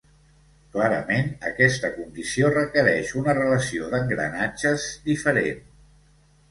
[0.75, 5.63] Clarament aquesta condició requereix una relació d'engranatges diferent.